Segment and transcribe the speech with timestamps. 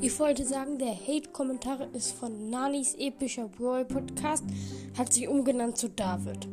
[0.00, 4.44] Ich wollte sagen, der Hate-Kommentar ist von Nanis epischer Brawl Podcast,
[4.98, 6.46] hat sich umgenannt zu David.